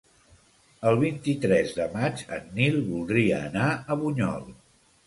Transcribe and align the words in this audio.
El 0.91 0.97
vint-i-tres 1.03 1.75
de 1.81 1.87
maig 1.99 2.25
en 2.39 2.51
Nil 2.59 2.81
voldria 2.89 3.47
anar 3.51 3.71
a 3.97 4.01
Bunyol. 4.03 4.53